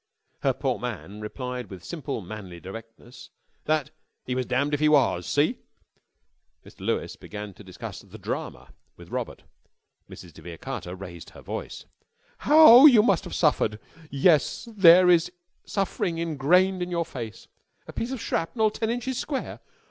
Her 0.39 0.51
poor 0.53 0.79
man 0.79 1.21
replied 1.21 1.69
with 1.69 1.83
simple, 1.83 2.21
manly 2.21 2.59
directness 2.59 3.29
that 3.65 3.91
he 4.25 4.33
"was 4.33 4.47
dam'd 4.47 4.73
if 4.73 4.79
he 4.79 4.89
was. 4.89 5.27
See?" 5.27 5.59
Mr. 6.65 6.79
Lewes 6.79 7.15
began 7.15 7.53
to 7.53 7.63
discuss 7.63 7.99
The 7.99 8.17
Drama 8.17 8.73
with 8.97 9.09
Robert. 9.11 9.43
Mrs. 10.09 10.33
de 10.33 10.41
Vere 10.41 10.57
Carter 10.57 10.95
raised 10.95 11.29
her 11.29 11.43
voice. 11.43 11.85
"How 12.39 12.87
you 12.87 13.03
must 13.03 13.25
have 13.25 13.35
suffered! 13.35 13.79
Yes, 14.09 14.67
there 14.75 15.07
is 15.07 15.31
suffering 15.65 16.17
ingrained 16.17 16.81
in 16.81 16.89
your 16.89 17.05
face. 17.05 17.47
A 17.87 17.93
piece 17.93 18.09
of 18.09 18.19
shrapnel? 18.19 18.71
Ten 18.71 18.89
inches 18.89 19.19
square? 19.19 19.59